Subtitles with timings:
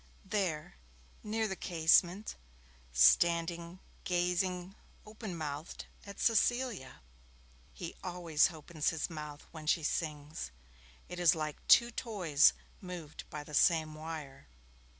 [0.25, 0.77] 'There!
[1.21, 2.35] Near the casement,
[2.91, 4.73] standing gazing
[5.05, 7.03] open mouthed at Cecilia.
[7.71, 10.49] He always opens his mouth when she sings.
[11.07, 14.47] It is like two toys moved by the same wire.'